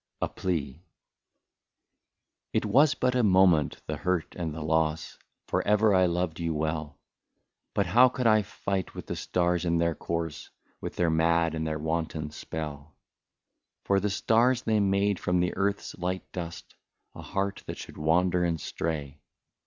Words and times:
156 0.17 0.79
A 0.81 0.81
PLEA." 0.81 0.83
It 2.57 2.65
was 2.65 2.95
but 2.95 3.13
a 3.13 3.21
moment,— 3.21 3.79
the 3.85 3.97
hurt 3.97 4.33
and 4.35 4.51
the 4.51 4.63
loss— 4.63 5.19
For 5.47 5.61
ever 5.61 5.93
I 5.93 6.07
loved 6.07 6.39
you 6.39 6.55
well; 6.55 6.97
But 7.75 7.85
how 7.85 8.09
could 8.09 8.25
I 8.25 8.41
fight 8.41 8.95
with 8.95 9.05
the 9.05 9.15
stars 9.15 9.63
in 9.63 9.77
their 9.77 9.93
course, 9.93 10.49
With 10.79 10.95
their 10.95 11.11
mad 11.11 11.53
and 11.53 11.67
their 11.67 11.77
wanton 11.77 12.31
spell?" 12.31 12.95
For 13.85 13.99
the 13.99 14.09
stars 14.09 14.63
they 14.63 14.79
made 14.79 15.19
from 15.19 15.39
the 15.39 15.55
earth's 15.55 15.93
light 15.93 16.31
dust 16.31 16.73
A 17.13 17.21
heart 17.21 17.61
that 17.67 17.77
should 17.77 17.95
wander 17.99 18.43
and 18.43 18.59
stray. 18.59 19.21